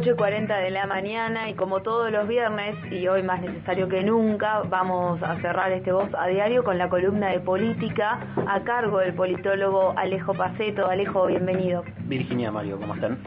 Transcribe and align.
8 0.00 0.12
y 0.12 0.14
40 0.14 0.56
de 0.56 0.70
la 0.70 0.86
mañana 0.86 1.50
y 1.50 1.54
como 1.54 1.82
todos 1.82 2.10
los 2.10 2.26
viernes 2.26 2.74
y 2.90 3.06
hoy 3.06 3.22
más 3.22 3.42
necesario 3.42 3.86
que 3.86 4.02
nunca, 4.02 4.62
vamos 4.62 5.22
a 5.22 5.38
cerrar 5.42 5.70
este 5.72 5.92
Voz 5.92 6.08
a 6.18 6.26
Diario 6.26 6.64
con 6.64 6.78
la 6.78 6.88
columna 6.88 7.28
de 7.28 7.40
política 7.40 8.18
a 8.46 8.60
cargo 8.62 9.00
del 9.00 9.12
politólogo 9.12 9.92
Alejo 9.98 10.32
Paceto. 10.32 10.86
Alejo, 10.86 11.26
bienvenido. 11.26 11.84
Virginia, 12.06 12.50
Mario, 12.50 12.78
¿cómo 12.80 12.94
están? 12.94 13.18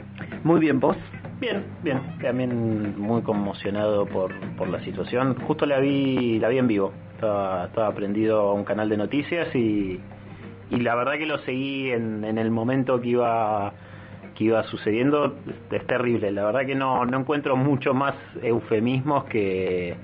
Muy 0.44 0.60
bien, 0.62 0.80
¿vos? 0.80 0.98
Bien, 1.40 1.64
bien. 1.84 2.02
También 2.20 3.00
muy 3.00 3.22
conmocionado 3.22 4.08
por, 4.08 4.34
por 4.58 4.68
la 4.68 4.84
situación. 4.84 5.36
Justo 5.46 5.68
la 5.68 5.78
vi, 5.78 6.40
la 6.40 6.50
vi 6.50 6.58
en 6.58 6.68
vivo. 6.68 6.92
Estaba, 7.14 7.66
estaba 7.66 7.94
prendido 7.94 8.50
a 8.50 8.54
un 8.54 8.64
canal 8.64 8.90
de 8.90 8.98
noticias 8.98 9.56
y, 9.56 10.00
y 10.72 10.78
la 10.78 10.96
verdad 10.96 11.20
que 11.20 11.28
lo 11.28 11.38
seguí 11.40 11.92
en, 11.92 12.24
en 12.24 12.40
el 12.40 12.50
momento 12.50 13.00
que 13.00 13.10
iba 13.10 13.74
que 14.36 14.46
iba 14.46 14.64
sucediendo 14.64 15.36
es 15.72 15.88
terrible. 15.88 16.32
La 16.32 16.46
verdad 16.46 16.66
que 16.66 16.76
no, 16.76 17.06
no 17.06 17.20
encuentro 17.20 17.56
mucho 17.56 17.94
más 17.94 18.16
eufemismos 18.42 19.26
que, 19.26 19.96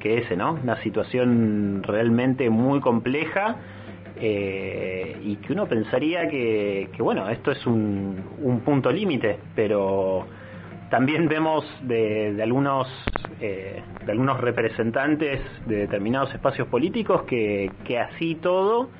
que 0.00 0.18
ese, 0.18 0.36
¿no? 0.36 0.58
Una 0.62 0.80
situación 0.82 1.82
realmente 1.82 2.50
muy 2.50 2.80
compleja 2.80 3.56
eh, 4.16 5.16
y 5.22 5.36
que 5.36 5.52
uno 5.52 5.66
pensaría 5.66 6.28
que, 6.28 6.90
que 6.94 7.02
bueno, 7.02 7.28
esto 7.28 7.50
es 7.50 7.66
un, 7.66 8.22
un 8.40 8.60
punto 8.60 8.90
límite, 8.90 9.38
pero 9.54 10.26
también 10.90 11.28
vemos 11.28 11.64
de, 11.82 12.34
de 12.34 12.42
algunos 12.42 12.86
eh, 13.40 13.82
de 14.06 14.12
algunos 14.12 14.40
representantes 14.40 15.40
de 15.66 15.76
determinados 15.76 16.32
espacios 16.32 16.68
políticos 16.68 17.22
que, 17.22 17.70
que 17.84 17.98
así 17.98 18.36
todo 18.36 18.90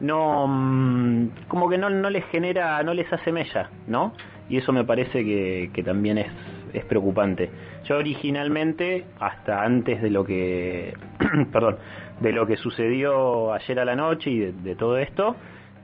no 0.00 0.46
mm, 0.46 1.28
como 1.48 1.68
que 1.68 1.78
no, 1.78 1.90
no 1.90 2.10
les 2.10 2.24
genera, 2.26 2.82
no 2.82 2.94
les 2.94 3.12
hace 3.12 3.32
mella, 3.32 3.70
¿no? 3.86 4.12
Y 4.48 4.56
eso 4.58 4.72
me 4.72 4.84
parece 4.84 5.24
que, 5.24 5.70
que 5.74 5.82
también 5.82 6.18
es, 6.18 6.28
es 6.72 6.84
preocupante. 6.84 7.50
Yo 7.84 7.96
originalmente, 7.96 9.04
hasta 9.20 9.62
antes 9.62 10.00
de 10.00 10.10
lo 10.10 10.24
que, 10.24 10.94
perdón, 11.52 11.76
de 12.20 12.32
lo 12.32 12.46
que 12.46 12.56
sucedió 12.56 13.52
ayer 13.52 13.78
a 13.78 13.84
la 13.84 13.96
noche 13.96 14.30
y 14.30 14.38
de, 14.38 14.52
de 14.52 14.74
todo 14.74 14.98
esto, 14.98 15.36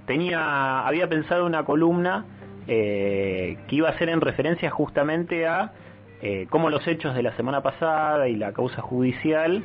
tenía, 0.06 0.86
había 0.86 1.08
pensado 1.08 1.46
una 1.46 1.64
columna 1.64 2.24
eh, 2.66 3.58
que 3.68 3.76
iba 3.76 3.90
a 3.90 3.98
ser 3.98 4.08
en 4.08 4.20
referencia 4.20 4.70
justamente 4.70 5.46
a 5.46 5.72
eh, 6.22 6.46
cómo 6.48 6.70
los 6.70 6.86
hechos 6.86 7.14
de 7.14 7.22
la 7.22 7.36
semana 7.36 7.62
pasada 7.62 8.26
y 8.28 8.36
la 8.36 8.52
causa 8.52 8.80
judicial 8.80 9.62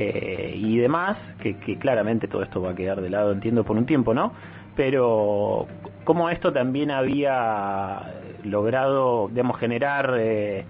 eh, 0.00 0.54
y 0.56 0.78
demás, 0.78 1.18
que, 1.42 1.58
que, 1.58 1.76
claramente 1.76 2.28
todo 2.28 2.44
esto 2.44 2.62
va 2.62 2.70
a 2.70 2.74
quedar 2.76 3.00
de 3.00 3.10
lado, 3.10 3.32
entiendo, 3.32 3.64
por 3.64 3.76
un 3.76 3.84
tiempo, 3.84 4.14
¿no? 4.14 4.32
Pero 4.76 5.66
cómo 6.04 6.30
esto 6.30 6.52
también 6.52 6.92
había 6.92 8.14
logrado, 8.44 9.28
digamos, 9.28 9.58
generar, 9.58 10.14
eh, 10.16 10.64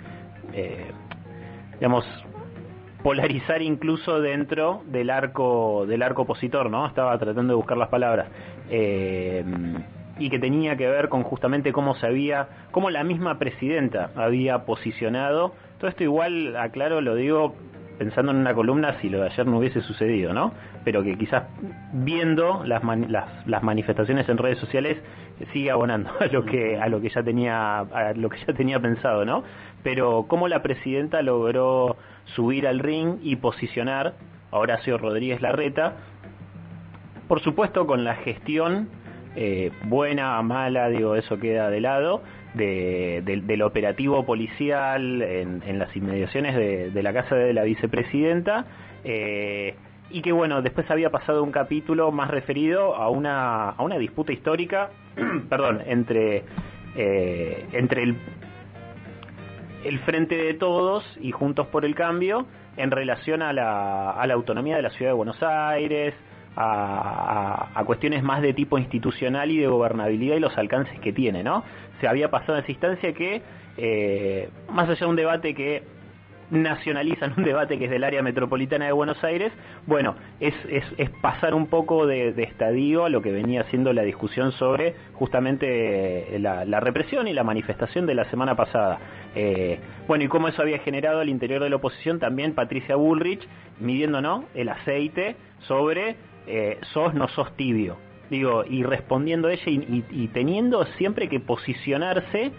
eh, 0.54 0.86
digamos, 1.74 2.06
polarizar 3.02 3.60
incluso 3.60 4.20
dentro 4.20 4.82
del 4.86 5.10
arco 5.10 5.84
del 5.86 6.02
arco 6.02 6.22
opositor, 6.22 6.70
¿no? 6.70 6.86
Estaba 6.86 7.18
tratando 7.18 7.52
de 7.52 7.56
buscar 7.56 7.76
las 7.76 7.88
palabras. 7.88 8.28
Eh, 8.70 9.44
y 10.18 10.30
que 10.30 10.38
tenía 10.38 10.76
que 10.76 10.88
ver 10.88 11.08
con 11.08 11.22
justamente 11.22 11.72
cómo 11.72 11.94
se 11.94 12.06
había, 12.06 12.48
cómo 12.72 12.90
la 12.90 13.04
misma 13.04 13.38
presidenta 13.38 14.10
había 14.16 14.64
posicionado. 14.64 15.52
Todo 15.78 15.88
esto 15.88 16.02
igual, 16.02 16.56
aclaro, 16.56 17.00
lo 17.00 17.14
digo 17.14 17.54
pensando 17.98 18.32
en 18.32 18.38
una 18.38 18.54
columna 18.54 18.98
si 19.00 19.08
lo 19.08 19.20
de 19.20 19.26
ayer 19.26 19.46
no 19.46 19.58
hubiese 19.58 19.80
sucedido, 19.80 20.32
¿no? 20.32 20.52
Pero 20.84 21.02
que 21.02 21.16
quizás 21.18 21.44
viendo 21.92 22.62
las, 22.64 22.82
man, 22.84 23.06
las, 23.10 23.46
las 23.46 23.62
manifestaciones 23.62 24.28
en 24.28 24.38
redes 24.38 24.58
sociales 24.58 24.98
sigue 25.52 25.70
abonando 25.70 26.10
a 26.20 26.26
lo 26.26 26.44
que 26.44 26.78
a 26.78 26.88
lo 26.88 27.00
que 27.00 27.10
ya 27.10 27.22
tenía 27.22 27.80
a 27.80 28.12
lo 28.14 28.28
que 28.30 28.38
ya 28.46 28.54
tenía 28.54 28.80
pensado, 28.80 29.24
¿no? 29.24 29.42
Pero 29.82 30.26
cómo 30.28 30.48
la 30.48 30.62
presidenta 30.62 31.22
logró 31.22 31.96
subir 32.24 32.66
al 32.66 32.78
ring 32.78 33.18
y 33.22 33.36
posicionar 33.36 34.14
a 34.50 34.58
Horacio 34.58 34.98
Rodríguez 34.98 35.40
Larreta, 35.42 35.96
por 37.26 37.40
supuesto 37.40 37.86
con 37.86 38.04
la 38.04 38.16
gestión 38.16 38.88
eh, 39.36 39.70
buena, 39.84 40.40
mala, 40.42 40.88
digo, 40.88 41.14
eso 41.14 41.38
queda 41.38 41.70
de 41.70 41.80
lado, 41.80 42.22
de, 42.54 43.22
de, 43.24 43.40
del 43.42 43.62
operativo 43.62 44.24
policial 44.24 45.22
en, 45.22 45.78
las 45.78 45.94
inmediaciones 45.96 46.56
de, 46.56 46.90
de, 46.90 47.02
la 47.02 47.12
casa 47.12 47.34
de 47.34 47.52
la 47.52 47.62
vicepresidenta. 47.64 48.66
Eh, 49.04 49.74
y 50.10 50.22
que 50.22 50.32
bueno, 50.32 50.62
después 50.62 50.90
había 50.90 51.10
pasado 51.10 51.42
un 51.42 51.52
capítulo 51.52 52.10
más 52.12 52.30
referido 52.30 52.94
a 52.94 53.10
una, 53.10 53.70
a 53.70 53.82
una 53.82 53.98
disputa 53.98 54.32
histórica, 54.32 54.90
perdón, 55.50 55.82
entre, 55.86 56.44
eh, 56.96 57.66
entre 57.72 58.04
el, 58.04 58.16
el 59.84 59.98
Frente 60.00 60.36
de 60.36 60.54
Todos 60.54 61.04
y 61.20 61.30
Juntos 61.30 61.66
por 61.68 61.84
el 61.84 61.94
Cambio 61.94 62.46
en 62.76 62.90
relación 62.90 63.42
a 63.42 63.52
la, 63.52 64.10
a 64.12 64.26
la 64.26 64.34
autonomía 64.34 64.76
de 64.76 64.82
la 64.82 64.90
Ciudad 64.90 65.10
de 65.10 65.16
Buenos 65.16 65.42
Aires, 65.42 66.14
a, 66.60 67.68
a, 67.72 67.84
cuestiones 67.84 68.24
más 68.24 68.42
de 68.42 68.52
tipo 68.52 68.78
institucional 68.78 69.50
y 69.50 69.58
de 69.58 69.68
gobernabilidad 69.68 70.36
y 70.36 70.40
los 70.40 70.58
alcances 70.58 70.98
que 70.98 71.12
tiene, 71.12 71.44
¿no? 71.44 71.62
Se 72.00 72.08
había 72.08 72.30
pasado 72.30 72.58
en 72.58 72.64
esa 72.64 72.72
instancia 72.72 73.12
que, 73.12 73.42
eh, 73.76 74.48
más 74.68 74.88
allá 74.88 75.00
de 75.00 75.06
un 75.06 75.16
debate 75.16 75.54
que 75.54 75.84
nacionalizan 76.50 77.34
un 77.36 77.44
debate 77.44 77.78
que 77.78 77.84
es 77.84 77.90
del 77.90 78.02
área 78.02 78.22
metropolitana 78.22 78.86
de 78.86 78.92
Buenos 78.92 79.22
Aires, 79.22 79.52
bueno, 79.86 80.16
es, 80.40 80.54
es, 80.68 81.10
pasar 81.22 81.54
un 81.54 81.68
poco 81.68 82.06
de, 82.06 82.30
estadio 82.42 83.04
a 83.04 83.08
lo 83.08 83.22
que 83.22 83.30
venía 83.30 83.62
siendo 83.70 83.92
la 83.92 84.02
discusión 84.02 84.50
sobre 84.52 84.96
justamente 85.14 86.38
la, 86.40 86.64
la 86.64 86.80
represión 86.80 87.28
y 87.28 87.34
la 87.34 87.44
manifestación 87.44 88.06
de 88.06 88.14
la 88.14 88.24
semana 88.30 88.56
pasada. 88.56 88.98
Eh, 89.36 89.78
bueno, 90.08 90.24
y 90.24 90.28
cómo 90.28 90.48
eso 90.48 90.62
había 90.62 90.78
generado 90.78 91.20
al 91.20 91.28
interior 91.28 91.62
de 91.62 91.70
la 91.70 91.76
oposición 91.76 92.18
también 92.18 92.54
Patricia 92.54 92.96
Bullrich 92.96 93.46
midiendo 93.78 94.20
¿no? 94.20 94.44
el 94.54 94.68
aceite 94.68 95.36
sobre 95.60 96.16
eh, 96.48 96.78
sos 96.92 97.14
no 97.14 97.28
sos 97.28 97.54
tibio. 97.56 97.96
Digo, 98.30 98.64
y 98.68 98.82
respondiendo 98.82 99.48
ella 99.48 99.62
y, 99.66 99.76
y, 99.76 100.04
y 100.10 100.28
teniendo 100.28 100.84
siempre 100.98 101.28
que 101.28 101.40
posicionarse 101.40 102.52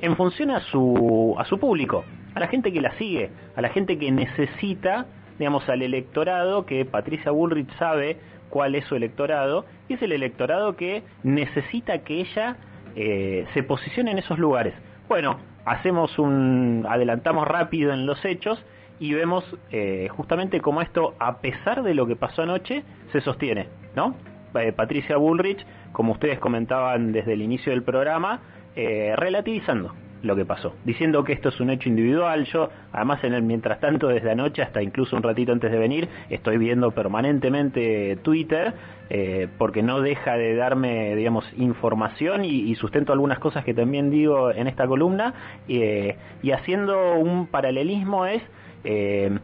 en 0.00 0.16
función 0.16 0.50
a 0.50 0.60
su, 0.60 1.34
a 1.38 1.44
su 1.46 1.58
público 1.58 2.04
a 2.34 2.40
la 2.40 2.48
gente 2.48 2.72
que 2.72 2.80
la 2.80 2.92
sigue, 2.98 3.30
a 3.56 3.60
la 3.60 3.68
gente 3.68 3.98
que 3.98 4.10
necesita, 4.10 5.06
digamos, 5.38 5.68
al 5.68 5.82
electorado, 5.82 6.66
que 6.66 6.84
Patricia 6.84 7.30
Bullrich 7.30 7.70
sabe 7.78 8.18
cuál 8.50 8.74
es 8.74 8.84
su 8.86 8.96
electorado, 8.96 9.64
y 9.88 9.94
es 9.94 10.02
el 10.02 10.12
electorado 10.12 10.76
que 10.76 11.02
necesita 11.22 11.98
que 11.98 12.20
ella 12.20 12.56
eh, 12.96 13.46
se 13.54 13.62
posicione 13.62 14.10
en 14.10 14.18
esos 14.18 14.38
lugares. 14.38 14.74
Bueno, 15.08 15.38
hacemos 15.64 16.18
un, 16.18 16.86
adelantamos 16.88 17.46
rápido 17.46 17.92
en 17.92 18.06
los 18.06 18.24
hechos 18.24 18.62
y 18.98 19.12
vemos 19.12 19.44
eh, 19.70 20.08
justamente 20.10 20.60
cómo 20.60 20.80
esto, 20.80 21.14
a 21.18 21.38
pesar 21.38 21.82
de 21.82 21.94
lo 21.94 22.06
que 22.06 22.16
pasó 22.16 22.42
anoche, 22.42 22.84
se 23.12 23.20
sostiene, 23.20 23.68
¿no? 23.94 24.14
Eh, 24.54 24.72
Patricia 24.72 25.16
Bullrich, 25.16 25.64
como 25.92 26.12
ustedes 26.12 26.38
comentaban 26.38 27.12
desde 27.12 27.32
el 27.32 27.42
inicio 27.42 27.72
del 27.72 27.82
programa, 27.82 28.40
eh, 28.76 29.14
relativizando, 29.16 29.94
lo 30.24 30.34
que 30.34 30.44
pasó, 30.44 30.74
diciendo 30.84 31.22
que 31.22 31.32
esto 31.32 31.50
es 31.50 31.60
un 31.60 31.70
hecho 31.70 31.88
individual. 31.88 32.44
Yo, 32.46 32.70
además, 32.92 33.22
en 33.24 33.34
el 33.34 33.42
mientras 33.42 33.78
tanto, 33.80 34.08
desde 34.08 34.30
anoche 34.30 34.62
hasta 34.62 34.82
incluso 34.82 35.16
un 35.16 35.22
ratito 35.22 35.52
antes 35.52 35.70
de 35.70 35.78
venir, 35.78 36.08
estoy 36.30 36.56
viendo 36.56 36.90
permanentemente 36.90 38.16
Twitter, 38.22 38.74
eh, 39.10 39.48
porque 39.58 39.82
no 39.82 40.00
deja 40.00 40.36
de 40.36 40.56
darme, 40.56 41.14
digamos, 41.14 41.44
información 41.56 42.44
y, 42.44 42.74
sustento 42.76 43.12
algunas 43.12 43.38
cosas 43.38 43.64
que 43.64 43.74
también 43.74 44.10
digo 44.10 44.50
en 44.50 44.66
esta 44.66 44.86
columna, 44.86 45.34
eh, 45.68 46.16
y 46.42 46.50
haciendo 46.52 47.16
un 47.16 47.46
paralelismo 47.46 48.26
es, 48.26 48.42
eh, 48.84 49.38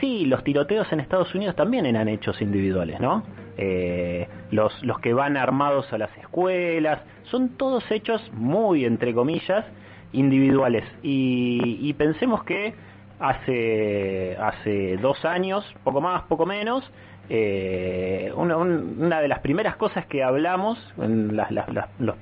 sí, 0.00 0.26
los 0.26 0.44
tiroteos 0.44 0.92
en 0.92 1.00
Estados 1.00 1.34
Unidos 1.34 1.56
también 1.56 1.86
eran 1.86 2.08
hechos 2.08 2.40
individuales, 2.40 3.00
¿no? 3.00 3.22
Eh, 3.56 4.28
los, 4.50 4.72
que 5.00 5.14
van 5.14 5.36
armados 5.36 5.92
a 5.92 5.98
las 5.98 6.16
escuelas, 6.18 7.00
son 7.24 7.50
todos 7.50 7.88
hechos 7.90 8.20
muy, 8.32 8.84
entre 8.84 9.14
comillas, 9.14 9.64
individuales. 10.12 10.84
Y, 11.02 11.78
y, 11.80 11.92
pensemos 11.94 12.44
que 12.44 12.74
hace, 13.18 14.36
hace 14.40 14.96
dos 14.98 15.24
años, 15.24 15.64
poco 15.84 16.00
más, 16.00 16.22
poco 16.24 16.46
menos, 16.46 16.84
eh, 17.28 18.32
una, 18.36 19.20
de 19.20 19.28
las 19.28 19.40
primeras 19.40 19.76
cosas 19.76 20.06
que 20.06 20.22
hablamos, 20.22 20.78
en 20.98 21.36
las, 21.36 21.50
las, 21.50 21.66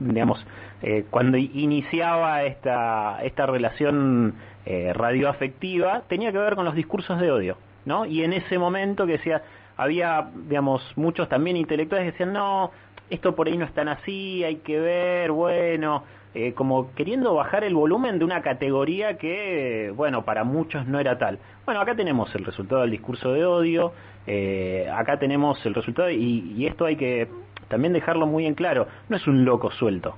digamos, 0.01 0.45
eh, 0.83 1.05
cuando 1.11 1.37
iniciaba 1.37 2.45
esta, 2.45 3.23
esta 3.23 3.47
relación 3.47 4.35
eh, 4.67 4.93
radioafectiva, 4.95 6.03
tenía 6.09 6.33
que 6.33 6.39
ver 6.39 6.55
con 6.55 6.65
los 6.65 6.75
discursos 6.75 7.21
de 7.21 7.31
odio. 7.31 7.57
¿no? 7.85 8.07
Y 8.07 8.23
en 8.23 8.33
ese 8.33 8.59
momento 8.59 9.07
que 9.07 9.13
decía, 9.13 9.43
había, 9.77 10.29
digamos, 10.49 10.83
muchos 10.97 11.29
también 11.29 11.57
intelectuales 11.57 12.07
que 12.07 12.13
decían, 12.13 12.33
no, 12.33 12.71
esto 13.11 13.35
por 13.35 13.49
ahí 13.49 13.57
no 13.57 13.65
es 13.65 13.73
tan 13.73 13.89
así, 13.89 14.45
hay 14.45 14.57
que 14.57 14.79
ver, 14.79 15.33
bueno, 15.33 16.05
eh, 16.35 16.55
como 16.55 16.95
queriendo 16.95 17.35
bajar 17.35 17.63
el 17.63 17.75
volumen 17.75 18.19
de 18.19 18.25
una 18.25 18.41
categoría 18.41 19.19
que, 19.19 19.93
bueno, 19.95 20.25
para 20.25 20.45
muchos 20.45 20.87
no 20.87 20.99
era 20.99 21.19
tal. 21.19 21.39
Bueno, 21.67 21.81
acá 21.81 21.95
tenemos 21.95 22.35
el 22.35 22.45
resultado 22.45 22.81
del 22.81 22.91
discurso 22.91 23.33
de 23.33 23.45
odio, 23.45 23.93
eh, 24.27 24.89
acá 24.95 25.19
tenemos 25.19 25.65
el 25.67 25.75
resultado, 25.75 26.11
y, 26.11 26.55
y, 26.57 26.67
esto 26.67 26.85
hay 26.85 26.97
que 26.97 27.29
también 27.69 27.93
dejarlo 27.93 28.27
muy 28.27 28.47
en 28.47 28.55
claro, 28.55 28.87
no 29.09 29.17
es 29.17 29.27
un 29.27 29.45
loco 29.45 29.71
suelto. 29.71 30.15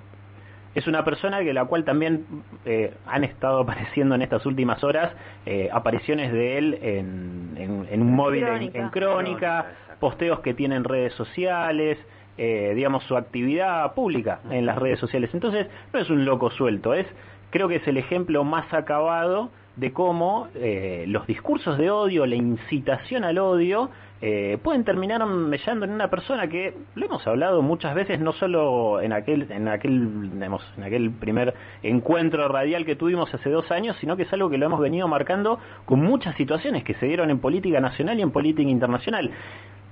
es 0.74 0.86
una 0.88 1.04
persona 1.04 1.42
que 1.42 1.52
la 1.54 1.64
cual 1.66 1.84
también 1.84 2.26
eh, 2.64 2.92
han 3.06 3.24
estado 3.24 3.60
apareciendo 3.62 4.14
en 4.14 4.22
estas 4.22 4.44
últimas 4.46 4.82
horas 4.84 5.12
eh, 5.46 5.68
apariciones 5.72 6.32
de 6.32 6.58
él 6.58 6.78
en, 6.82 7.86
en, 7.90 8.02
un 8.02 8.12
móvil 8.14 8.44
en, 8.44 8.88
crónica, 8.90 9.66
posteos 10.00 10.40
que 10.40 10.52
tienen 10.54 10.84
redes 10.84 11.14
sociales, 11.14 11.98
eh, 12.36 12.72
digamos 12.74 13.04
su 13.04 13.16
actividad 13.16 13.94
pública 13.94 14.40
en 14.50 14.66
las 14.66 14.76
redes 14.76 14.98
sociales. 14.98 15.30
Entonces 15.32 15.68
no 15.92 16.00
es 16.00 16.10
un 16.10 16.24
loco 16.24 16.50
suelto, 16.50 16.92
es 16.92 17.06
creo 17.50 17.68
que 17.68 17.76
es 17.76 17.86
el 17.86 17.96
ejemplo 17.96 18.42
más 18.42 18.72
acabado 18.74 19.50
de 19.76 19.92
cómo 19.92 20.48
eh, 20.54 21.04
los 21.08 21.26
discursos 21.26 21.78
de 21.78 21.90
odio, 21.90 22.26
la 22.26 22.36
incitación 22.36 23.24
al 23.24 23.38
odio, 23.38 23.90
eh, 24.26 24.56
pueden 24.62 24.84
terminar 24.84 25.26
mellando 25.26 25.84
en 25.84 25.90
una 25.90 26.08
persona 26.08 26.48
que 26.48 26.74
lo 26.94 27.06
hemos 27.06 27.26
hablado 27.26 27.60
muchas 27.60 27.94
veces, 27.94 28.20
no 28.20 28.32
solo 28.32 29.00
en 29.00 29.12
aquel, 29.12 29.50
en 29.50 29.68
aquel, 29.68 30.30
en 30.40 30.82
aquel 30.82 31.10
primer 31.10 31.54
encuentro 31.82 32.48
radial 32.48 32.86
que 32.86 32.96
tuvimos 32.96 33.34
hace 33.34 33.50
dos 33.50 33.70
años, 33.70 33.96
sino 34.00 34.16
que 34.16 34.22
es 34.22 34.32
algo 34.32 34.48
que 34.48 34.56
lo 34.56 34.66
hemos 34.66 34.80
venido 34.80 35.08
marcando 35.08 35.58
con 35.84 36.00
muchas 36.00 36.36
situaciones 36.36 36.84
que 36.84 36.94
se 36.94 37.06
dieron 37.06 37.30
en 37.30 37.40
política 37.40 37.80
nacional 37.80 38.18
y 38.18 38.22
en 38.22 38.30
política 38.30 38.70
internacional. 38.70 39.30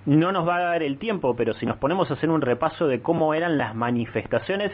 No 0.06 0.32
nos 0.32 0.48
va 0.48 0.56
a 0.56 0.62
dar 0.62 0.82
el 0.82 0.98
tiempo, 0.98 1.36
pero 1.36 1.54
si 1.54 1.66
nos 1.66 1.76
ponemos 1.76 2.10
a 2.10 2.14
hacer 2.14 2.30
un 2.30 2.40
repaso 2.40 2.86
de 2.88 3.02
cómo 3.02 3.34
eran 3.34 3.58
las 3.58 3.74
manifestaciones, 3.74 4.72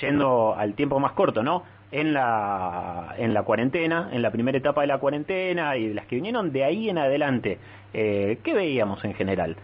yendo 0.00 0.54
al 0.56 0.74
tiempo 0.74 1.00
más 1.00 1.12
corto, 1.12 1.42
¿no? 1.42 1.64
en 1.92 2.12
la, 2.12 3.14
en 3.18 3.34
la 3.34 3.42
cuarentena, 3.42 4.10
en 4.12 4.22
la 4.22 4.30
primera 4.30 4.56
etapa 4.58 4.82
de 4.82 4.86
la 4.86 4.98
cuarentena 4.98 5.76
y 5.76 5.88
de 5.88 5.94
las 5.94 6.06
que 6.06 6.16
vinieron 6.16 6.52
de 6.52 6.64
ahí 6.64 6.88
en 6.88 6.98
adelante. 6.98 7.58
Eh, 7.92 8.38
¿Qué 8.44 8.54
veíamos 8.54 9.04
en 9.04 9.14
general? 9.14 9.56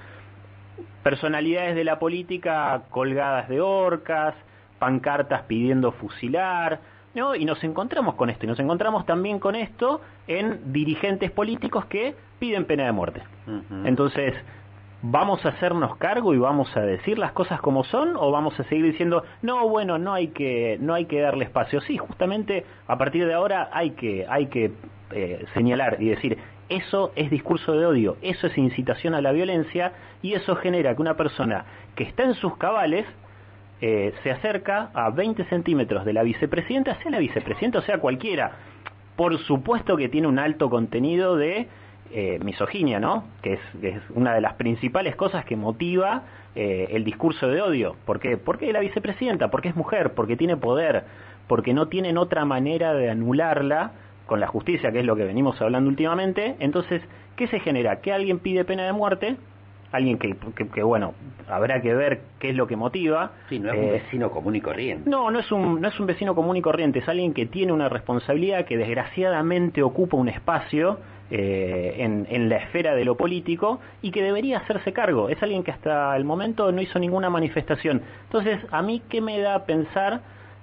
Personalidades 1.02 1.76
de 1.76 1.84
la 1.84 1.99
política 1.99 2.82
colgadas 2.90 3.49
de 3.49 3.61
orcas, 3.61 4.34
pancartas 4.78 5.43
pidiendo 5.43 5.93
fusilar, 5.93 6.81
¿no? 7.14 7.34
Y 7.34 7.44
nos 7.44 7.62
encontramos 7.62 8.17
con 8.17 8.28
esto, 8.28 8.44
y 8.44 8.49
nos 8.49 8.58
encontramos 8.58 9.06
también 9.06 9.38
con 9.38 9.55
esto 9.55 10.00
en 10.26 10.73
dirigentes 10.73 11.31
políticos 11.31 11.87
que 11.87 12.14
piden 12.40 12.64
pena 12.64 12.84
de 12.84 12.93
muerte. 12.93 13.23
Entonces, 13.84 14.34
¿Vamos 15.02 15.44
a 15.44 15.50
hacernos 15.50 15.96
cargo 15.98 16.32
y 16.32 16.38
vamos 16.38 16.75
a 16.75 16.81
decir 16.81 17.19
las 17.19 17.32
cosas 17.32 17.60
como 17.60 17.84
son 17.84 18.16
o 18.16 18.31
vamos 18.31 18.58
a 18.58 18.64
seguir 18.64 18.87
diciendo, 18.87 19.25
no, 19.43 19.69
bueno, 19.69 19.98
no 19.98 20.14
hay 20.14 20.28
que, 20.28 20.78
no 20.81 20.94
hay 20.94 21.04
que 21.04 21.20
darle 21.20 21.44
espacio? 21.44 21.81
Sí, 21.82 21.98
justamente 21.98 22.64
a 22.87 22.96
partir 22.96 23.26
de 23.26 23.34
ahora 23.34 23.69
hay 23.72 23.90
que, 23.90 24.26
hay 24.28 24.46
que 24.46 24.72
eh, 25.12 25.44
señalar 25.52 25.98
y 26.00 26.08
decir, 26.08 26.38
eso 26.70 27.12
es 27.14 27.31
discurso 27.31 27.72
de 27.72 27.87
odio, 27.87 28.16
eso 28.22 28.46
es 28.46 28.56
incitación 28.56 29.14
a 29.14 29.20
la 29.20 29.32
violencia 29.32 29.93
y 30.22 30.32
eso 30.32 30.56
genera 30.56 30.94
que 30.94 31.02
una 31.02 31.14
persona 31.14 31.66
que 31.94 32.04
está 32.04 32.25
en 32.25 32.34
sus 32.34 32.56
cabales 32.56 33.06
eh, 33.82 34.14
se 34.22 34.31
acerca 34.31 34.90
a 34.94 35.10
20 35.10 35.44
centímetros 35.44 36.06
de 36.06 36.14
la 36.14 36.22
vicepresidenta, 36.22 36.94
sea 37.02 37.10
la 37.10 37.19
vicepresidenta 37.19 37.81
o 37.81 37.82
sea 37.82 37.99
cualquiera. 37.99 38.52
Por 39.14 39.38
supuesto 39.40 39.96
que 39.96 40.08
tiene 40.08 40.26
un 40.26 40.38
alto 40.38 40.70
contenido 40.70 41.37
de 41.37 41.69
eh, 42.12 42.38
misoginia, 42.43 43.00
¿no? 43.00 43.25
Que 43.43 43.55
es, 43.55 43.61
es, 43.82 44.00
una 44.14 44.35
de 44.35 44.41
las 44.41 44.55
principales 44.55 45.17
cosas 45.17 45.44
que 45.44 45.56
motiva 45.56 46.23
eh, 46.55 46.88
el 46.93 47.05
discurso 47.05 47.49
de 47.49 47.61
odio. 47.61 47.97
¿Por 48.05 48.20
qué? 48.20 48.37
Porque 48.37 48.73
la 48.73 48.81
vicepresidenta, 48.81 49.50
porque 49.50 49.69
es 49.69 49.76
mujer, 49.76 50.14
porque 50.14 50.37
tiene 50.37 50.56
poder, 50.56 51.05
porque 51.47 51.75
no 51.75 51.88
tienen 51.88 52.19
otra 52.19 52.44
manera 52.44 52.94
de 52.94 53.11
anularla 53.11 53.93
con 54.26 54.41
la 54.41 54.47
justicia, 54.47 54.91
que 54.93 55.00
es 55.00 55.05
lo 55.05 55.17
que 55.17 55.25
venimos 55.25 55.61
hablando 55.61 55.88
últimamente. 55.88 56.56
Entonces, 56.58 57.03
¿qué 57.37 57.47
se 57.49 57.61
genera? 57.61 58.00
Que 58.00 58.12
alguien 58.12 58.38
pide 58.38 58.64
pena 58.64 58.85
de 58.85 58.93
muerte, 58.93 59.37
alguien 59.96 60.19
que, 60.19 60.34
que, 60.72 60.82
bueno, 60.82 61.14
habrá 61.48 61.81
que 61.81 61.94
ver 61.94 62.20
qué 62.38 62.50
es 62.50 62.56
lo 62.56 62.66
que 62.66 62.76
motiva. 62.76 63.32
Sí, 63.48 63.58
no 63.58 63.72
es 63.72 63.78
un 63.78 63.84
eh, 63.84 63.93
vecino 63.93 64.31
común 64.31 64.56
y 64.56 64.60
corriente. 64.60 65.08
No, 65.08 65.31
no 65.31 65.40
es, 65.40 65.50
un, 65.52 65.81
no 65.81 65.88
es 65.88 65.98
un 65.98 66.06
vecino 66.06 66.34
común 66.34 66.56
y 66.56 66.62
corriente, 66.62 67.00
es 67.00 67.08
alguien 67.08 67.34
que 67.34 67.46
tiene 67.46 67.72
una 67.72 67.88
responsabilidad, 67.88 68.64
que 68.64 68.76
desgraciadamente 68.76 69.82
ocupa 69.82 70.16
un 70.16 70.28
espacio 70.28 70.98
eh, 71.28 71.96
en, 71.98 72.25
en, 72.31 72.48
la 72.48 72.58
esfera 72.58 72.94
de 72.94 73.04
lo 73.04 73.16
político 73.16 73.81
y 74.00 74.12
que 74.12 74.22
debería 74.22 74.58
hacerse 74.58 74.93
cargo. 74.93 75.28
Es 75.28 75.43
alguien 75.43 75.64
que 75.64 75.72
hasta 75.72 76.16
el 76.16 76.25
momento 76.25 76.70
no 76.70 76.81
hizo 76.81 77.00
ninguna 77.00 77.31
manifestación. 77.31 78.02
Entonces, 78.25 78.60
¿a 78.70 78.81
mí 78.82 79.02
qué 79.08 79.20
me 79.20 79.40
da 79.40 79.56
a 79.56 79.64
pensar 79.64 80.20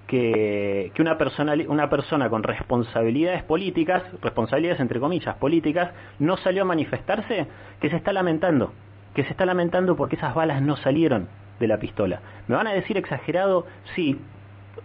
que, 0.07 0.91
que 0.93 1.01
una, 1.01 1.17
persona, 1.17 1.53
una 1.67 1.89
persona 1.89 2.29
con 2.29 2.43
responsabilidades 2.43 3.43
políticas, 3.43 4.03
responsabilidades 4.21 4.79
entre 4.79 5.01
comillas 5.01 5.35
políticas, 5.35 5.91
no 6.19 6.37
salió 6.37 6.61
a 6.61 6.65
manifestarse? 6.65 7.45
Que 7.81 7.89
se 7.89 7.97
está 7.97 8.13
lamentando. 8.13 8.71
Que 9.13 9.23
se 9.23 9.31
está 9.31 9.45
lamentando 9.45 9.95
porque 9.95 10.15
esas 10.15 10.35
balas 10.35 10.61
no 10.61 10.75
salieron 10.77 11.27
de 11.59 11.67
la 11.67 11.77
pistola. 11.77 12.21
¿Me 12.47 12.55
van 12.55 12.67
a 12.67 12.73
decir 12.73 12.97
exagerado? 12.97 13.65
Sí 13.95 14.19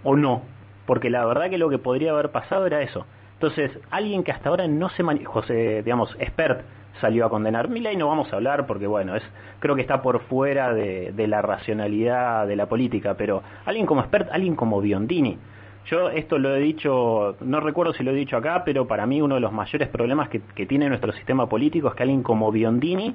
o 0.03 0.17
no. 0.17 0.43
Porque 0.87 1.11
la 1.11 1.25
verdad 1.25 1.51
que 1.51 1.59
lo 1.59 1.69
que 1.69 1.79
podría 1.79 2.13
haber 2.13 2.31
pasado 2.31 2.67
era 2.67 2.83
eso 2.83 3.07
entonces, 3.39 3.71
alguien 3.91 4.25
que 4.25 4.33
hasta 4.33 4.49
ahora 4.49 4.67
no 4.67 4.89
se 4.89 5.05
José, 5.25 5.83
digamos, 5.85 6.13
expert 6.19 6.63
salió 7.01 7.25
a 7.25 7.31
condenar 7.31 7.69
y 7.73 7.97
no 7.97 8.09
vamos 8.09 8.33
a 8.33 8.37
hablar 8.37 8.67
porque 8.67 8.89
bueno, 8.89 9.15
es 9.15 9.23
creo 9.61 9.77
que 9.77 9.81
está 9.83 10.03
por 10.03 10.23
fuera 10.23 10.75
de, 10.75 11.15
la 11.29 11.41
racionalidad 11.41 12.49
de 12.49 12.57
la 12.57 12.67
política, 12.67 13.15
pero 13.17 13.45
alguien 13.65 13.87
como 13.87 14.01
expert, 14.01 14.29
alguien 14.33 14.57
como 14.57 14.81
Biondini. 14.81 15.39
Yo 15.87 16.11
esto 16.11 16.37
lo 16.39 16.57
he 16.57 16.59
dicho, 16.59 17.37
no 17.41 17.61
recuerdo 17.61 17.93
si 17.93 18.03
lo 18.03 18.11
he 18.11 18.15
dicho 18.15 18.37
acá, 18.37 18.65
pero 18.65 18.89
para 18.89 19.07
mí 19.07 19.23
uno 19.23 19.37
de 19.37 19.41
los 19.41 19.53
mayores 19.53 19.89
problemas 19.89 20.29
que, 20.29 20.41
tiene 20.67 20.89
nuestro 20.89 21.13
sistema 21.13 21.49
político 21.49 21.87
es 21.87 21.95
que 21.95 22.03
alguien 22.03 22.25
como 22.25 22.51
Biondini 22.51 23.15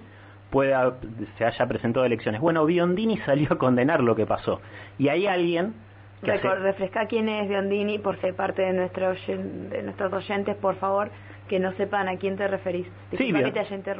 pueda 0.53 0.93
se 1.39 1.45
haya 1.45 1.65
presentado 1.65 2.03
a 2.03 2.05
elecciones. 2.05 2.39
Bueno, 2.39 2.63
Biondini 2.63 3.17
salió 3.25 3.47
a 3.53 3.57
condenar 3.57 4.01
lo 4.01 4.15
que 4.15 4.27
pasó. 4.27 4.61
Y 4.99 5.07
hay 5.07 5.25
alguien 5.25 5.73
refresca 6.21 7.07
quién 7.07 7.27
es 7.27 7.49
Biondini 7.49 7.97
por 7.97 8.21
ser 8.21 8.35
parte 8.35 8.61
de, 8.61 8.71
nuestro, 8.71 9.13
de 9.13 9.81
nuestros 9.83 10.13
oyentes, 10.13 10.55
por 10.55 10.75
favor, 10.75 11.09
que 11.49 11.59
no 11.59 11.71
sepan 11.73 12.07
a 12.07 12.17
quién 12.17 12.37
te 12.37 12.47
referís. 12.47 12.87
Sí, 13.17 13.33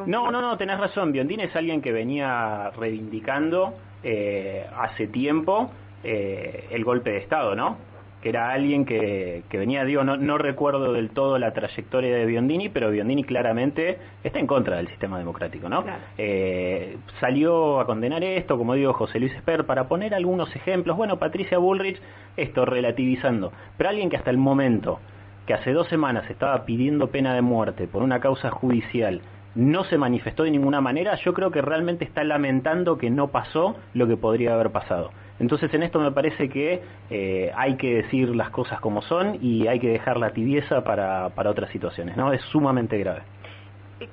no, 0.05 0.31
no, 0.31 0.41
no, 0.41 0.55
tenés 0.55 0.79
razón. 0.79 1.11
Biondini 1.11 1.44
es 1.44 1.55
alguien 1.55 1.81
que 1.81 1.91
venía 1.91 2.69
reivindicando 2.77 3.73
eh, 4.03 4.67
hace 4.77 5.07
tiempo 5.07 5.71
eh, 6.03 6.67
el 6.69 6.83
golpe 6.83 7.13
de 7.13 7.17
Estado, 7.17 7.55
¿no? 7.55 7.77
Que 8.24 8.30
era 8.30 8.54
alguien 8.54 8.86
que, 8.86 9.44
que 9.50 9.58
venía, 9.58 9.84
digo, 9.84 10.06
no, 10.06 10.16
no 10.16 10.38
recuerdo 10.38 10.94
del 10.94 11.10
todo 11.10 11.38
la 11.38 11.52
trayectoria 11.52 12.16
de 12.16 12.25
Biondini, 12.25 12.70
pero 12.70 12.90
Biondini 12.90 13.25
claramente 13.25 13.98
está 14.24 14.40
en 14.40 14.48
contra 14.48 14.78
del 14.78 14.88
sistema 14.88 15.18
democrático, 15.18 15.68
¿no? 15.68 15.84
Eh, 16.18 16.96
salió 17.20 17.81
a 17.81 17.86
condenar 17.86 18.24
esto, 18.24 18.58
como 18.58 18.75
digo, 18.75 18.94
José 18.94 19.20
Luis 19.20 19.34
Esper, 19.34 19.66
para 19.66 19.90
poner 19.90 20.16
algunos 20.16 20.56
ejemplos. 20.56 20.96
Bueno, 20.96 21.20
Patricia 21.20 21.58
Bullrich, 21.58 22.00
esto 22.38 22.64
relativizando, 22.64 23.52
pero 23.75 23.90
alguien 23.90 24.10
que 24.10 24.16
hasta 24.16 24.30
el 24.30 24.38
momento, 24.38 25.02
que 25.46 25.54
hace 25.54 25.74
dos 25.74 25.90
semanas 25.90 26.30
estaba 26.30 26.64
pidiendo 26.64 27.08
pena 27.08 27.34
de 27.34 27.42
muerte 27.42 27.89
por 27.89 28.03
una 28.03 28.22
causa 28.22 28.51
judicial, 28.51 29.20
no 29.55 29.83
se 29.86 29.98
manifestó 29.98 30.43
de 30.43 30.51
ninguna 30.51 30.81
manera, 30.81 31.15
yo 31.15 31.33
creo 31.33 31.51
que 31.51 31.62
realmente 31.62 32.05
está 32.05 32.24
lamentando 32.24 32.98
que 32.98 33.10
no 33.10 33.27
pasó 33.27 33.75
lo 33.93 34.07
que 34.07 34.17
podría 34.17 34.53
haber 34.53 34.72
pasado. 34.72 35.12
Entonces 35.39 35.74
en 35.74 35.83
esto 35.83 36.00
me 36.00 36.12
parece 36.12 36.50
que 36.50 36.81
eh, 37.10 37.51
hay 37.55 37.75
que 37.75 37.95
decir 37.95 38.36
las 38.36 38.50
cosas 38.50 38.79
como 38.79 39.01
son 39.01 39.38
y 39.41 39.67
hay 39.67 39.79
que 39.79 39.89
dejar 39.89 40.17
la 40.17 40.31
tibieza 40.31 40.83
para, 40.83 41.29
para 41.29 41.50
otras 41.50 41.69
situaciones, 41.72 42.15
¿no? 42.15 42.33
Es 42.33 42.41
sumamente 42.43 42.98
grave. 42.98 43.24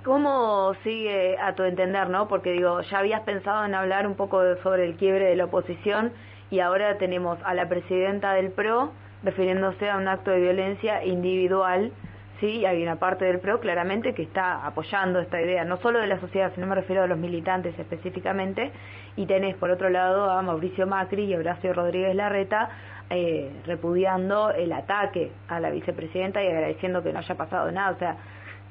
¿Cómo 0.05 0.73
sigue 0.85 1.37
a 1.39 1.55
tu 1.55 1.65
entender, 1.65 2.09
no? 2.11 2.29
Porque 2.29 2.53
digo, 2.53 2.81
ya 2.83 2.99
habías 2.99 3.23
pensado 3.23 3.65
en 3.65 3.75
hablar 3.75 4.07
un 4.07 4.15
poco 4.15 4.41
sobre 4.63 4.87
el 4.87 4.95
quiebre 4.97 5.27
de 5.27 5.37
la 5.37 5.47
oposición 5.47 6.13
y 6.51 6.61
ahora 6.61 6.97
tenemos 6.99 7.39
a 7.45 7.55
la 7.55 7.69
presidenta 7.69 8.35
del 8.35 8.51
PRO 8.51 8.93
refiriéndose 9.23 9.91
a 9.91 9.97
un 9.97 10.09
acto 10.09 10.31
de 10.31 10.41
violencia 10.41 11.05
individual 11.05 11.93
sí, 12.41 12.65
hay 12.65 12.83
una 12.83 12.97
parte 12.97 13.25
del 13.25 13.39
PRO 13.39 13.61
claramente 13.61 14.15
que 14.15 14.23
está 14.23 14.67
apoyando 14.67 15.21
esta 15.21 15.41
idea, 15.41 15.65
no 15.65 15.77
solo 15.79 16.01
de 16.01 16.07
la 16.07 16.19
sociedad, 16.19 16.53
sino 16.55 16.67
me 16.67 16.75
refiero 16.75 17.03
a 17.03 17.07
los 17.07 17.19
militantes 17.19 17.79
específicamente, 17.79 18.73
y 19.17 19.27
tenés 19.27 19.57
por 19.57 19.71
otro 19.71 19.91
lado 19.91 20.31
a 20.31 20.43
Mauricio 20.43 20.87
Macri 20.87 21.25
y 21.25 21.35
Horacio 21.35 21.73
Rodríguez 21.73 22.15
Larreta 22.15 22.71
eh, 23.11 23.51
repudiando 23.67 24.51
el 24.51 24.73
ataque 24.73 25.33
a 25.49 25.61
la 25.61 25.71
vicepresidenta 25.71 26.43
y 26.43 26.47
agradeciendo 26.47 27.03
que 27.03 27.13
no 27.13 27.19
haya 27.19 27.35
pasado 27.35 27.71
nada, 27.71 27.91
o 27.91 27.99
sea, 27.99 28.17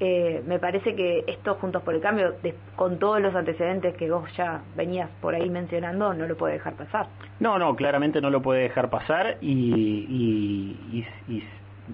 eh, 0.02 0.42
me 0.48 0.60
parece 0.60 0.96
que 0.96 1.26
esto 1.28 1.56
Juntos 1.56 1.84
por 1.84 1.94
el 1.94 2.00
Cambio, 2.00 2.36
con 2.78 3.00
todos 3.00 3.20
los 3.22 3.36
antecedentes 3.36 3.96
que 3.98 4.10
vos 4.10 4.30
ya 4.38 4.62
venías 4.76 5.10
por 5.22 5.36
ahí 5.36 5.50
mencionando, 5.50 6.14
no 6.14 6.26
lo 6.26 6.38
puede 6.38 6.54
dejar 6.54 6.76
pasar. 6.76 7.08
No, 7.42 7.60
no, 7.60 7.76
claramente 7.76 8.22
no 8.22 8.30
lo 8.30 8.42
puede 8.42 8.62
dejar 8.62 8.90
pasar 8.90 9.38
y, 9.42 9.52
y, 10.90 11.06
y 11.28 11.44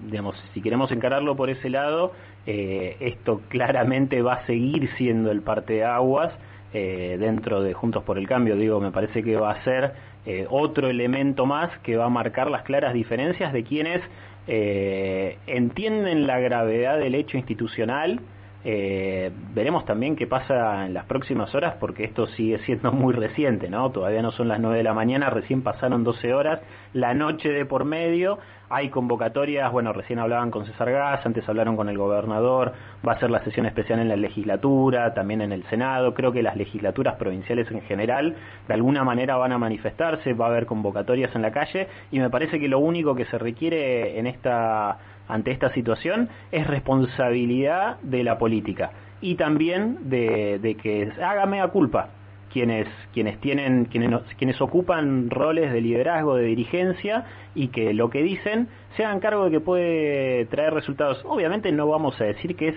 digamos, 0.04 0.36
si 0.54 0.60
queremos 0.60 0.90
encararlo 0.92 1.36
por 1.36 1.50
ese 1.50 1.70
lado, 1.70 2.12
eh, 2.46 2.96
esto 3.00 3.40
claramente 3.48 4.22
va 4.22 4.34
a 4.34 4.46
seguir 4.46 4.90
siendo 4.96 5.30
el 5.30 5.42
parteaguas 5.42 6.32
eh, 6.72 7.16
dentro 7.18 7.62
de 7.62 7.74
Juntos 7.74 8.04
por 8.04 8.18
el 8.18 8.28
Cambio. 8.28 8.56
Digo, 8.56 8.80
me 8.80 8.90
parece 8.90 9.22
que 9.22 9.36
va 9.36 9.52
a 9.52 9.64
ser 9.64 9.94
eh, 10.26 10.46
otro 10.50 10.88
elemento 10.88 11.46
más 11.46 11.76
que 11.80 11.96
va 11.96 12.06
a 12.06 12.10
marcar 12.10 12.50
las 12.50 12.62
claras 12.62 12.94
diferencias 12.94 13.52
de 13.52 13.64
quienes 13.64 14.02
entienden 14.48 16.28
la 16.28 16.38
gravedad 16.38 17.00
del 17.00 17.16
hecho 17.16 17.36
institucional, 17.36 18.20
Eh, 18.68 19.30
veremos 19.54 19.84
también 19.84 20.16
qué 20.16 20.26
pasa 20.26 20.86
en 20.86 20.92
las 20.92 21.04
próximas 21.04 21.54
horas 21.54 21.76
porque 21.78 22.02
esto 22.02 22.26
sigue 22.26 22.58
siendo 22.66 22.90
muy 22.90 23.14
reciente, 23.14 23.70
¿no? 23.70 23.92
Todavía 23.92 24.22
no 24.22 24.32
son 24.32 24.48
las 24.48 24.58
9 24.58 24.78
de 24.78 24.82
la 24.82 24.92
mañana, 24.92 25.30
recién 25.30 25.62
pasaron 25.62 26.02
12 26.02 26.34
horas, 26.34 26.58
la 26.92 27.14
noche 27.14 27.48
de 27.48 27.64
por 27.64 27.84
medio, 27.84 28.40
hay 28.68 28.88
convocatorias, 28.88 29.70
bueno, 29.70 29.92
recién 29.92 30.18
hablaban 30.18 30.50
con 30.50 30.66
César 30.66 30.90
Gas, 30.90 31.24
antes 31.24 31.48
hablaron 31.48 31.76
con 31.76 31.88
el 31.88 31.96
gobernador, 31.96 32.72
va 33.06 33.12
a 33.12 33.20
ser 33.20 33.30
la 33.30 33.38
sesión 33.44 33.66
especial 33.66 34.00
en 34.00 34.08
la 34.08 34.16
legislatura, 34.16 35.14
también 35.14 35.42
en 35.42 35.52
el 35.52 35.62
Senado, 35.66 36.12
creo 36.12 36.32
que 36.32 36.42
las 36.42 36.56
legislaturas 36.56 37.14
provinciales 37.14 37.70
en 37.70 37.82
general 37.82 38.34
de 38.66 38.74
alguna 38.74 39.04
manera 39.04 39.36
van 39.36 39.52
a 39.52 39.58
manifestarse, 39.58 40.34
va 40.34 40.46
a 40.46 40.48
haber 40.48 40.66
convocatorias 40.66 41.32
en 41.36 41.42
la 41.42 41.52
calle 41.52 41.86
y 42.10 42.18
me 42.18 42.30
parece 42.30 42.58
que 42.58 42.66
lo 42.66 42.80
único 42.80 43.14
que 43.14 43.26
se 43.26 43.38
requiere 43.38 44.18
en 44.18 44.26
esta 44.26 44.98
ante 45.28 45.50
esta 45.50 45.72
situación 45.72 46.28
es 46.52 46.66
responsabilidad 46.66 47.98
de 48.02 48.24
la 48.24 48.38
política 48.38 48.90
y 49.20 49.36
también 49.36 50.10
de, 50.10 50.58
de 50.60 50.74
que 50.76 51.10
haga 51.22 51.46
mea 51.46 51.68
culpa 51.68 52.10
quienes 52.52 52.86
quienes 53.12 53.38
tienen 53.40 53.86
quienes 53.86 54.22
quienes 54.38 54.60
ocupan 54.60 55.30
roles 55.30 55.72
de 55.72 55.80
liderazgo 55.80 56.36
de 56.36 56.44
dirigencia 56.44 57.24
y 57.54 57.68
que 57.68 57.92
lo 57.92 58.08
que 58.08 58.22
dicen 58.22 58.68
se 58.96 59.04
hagan 59.04 59.20
cargo 59.20 59.44
de 59.46 59.50
que 59.50 59.60
puede 59.60 60.46
traer 60.46 60.72
resultados 60.72 61.22
obviamente 61.26 61.72
no 61.72 61.88
vamos 61.88 62.20
a 62.20 62.24
decir 62.24 62.56
que 62.56 62.68
es 62.68 62.76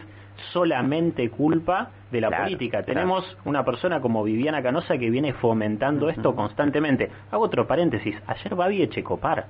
solamente 0.51 1.29
culpa 1.29 1.91
de 2.12 2.22
la 2.22 2.32
política. 2.32 2.84
Tenemos 2.84 3.38
una 3.46 3.63
persona 3.63 4.01
como 4.01 4.24
Viviana 4.24 4.63
Canosa 4.63 4.98
que 4.98 5.10
viene 5.10 5.34
fomentando 5.34 6.10
esto 6.10 6.36
constantemente. 6.36 7.10
Hago 7.32 7.44
otro 7.44 7.68
paréntesis. 7.68 8.15
Ayer 8.27 8.56
Babi 8.56 8.82
Echecopar 8.82 9.46